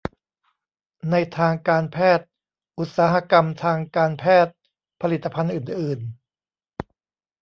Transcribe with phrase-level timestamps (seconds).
[1.11, 2.27] ในทางการแพทย์
[2.79, 4.53] อุตสาหกรรมทางการแพทย์
[5.01, 5.99] ผลิตภัณฑ์อื่นอื่น